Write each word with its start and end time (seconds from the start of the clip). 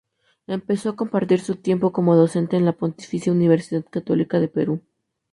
Empezó 0.47 0.89
a 0.89 0.95
compartir 0.95 1.41
su 1.41 1.57
tiempo 1.57 1.91
como 1.91 2.15
docente 2.15 2.57
en 2.57 2.65
la 2.65 2.71
Pontificia 2.71 3.31
Universidad 3.31 3.85
Católica 3.85 4.39
del 4.39 4.49
Perú. 4.49 4.81